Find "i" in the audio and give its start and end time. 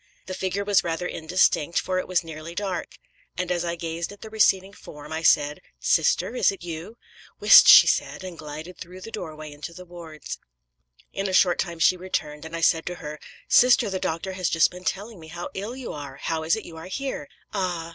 3.63-3.75, 5.13-5.21, 12.55-12.61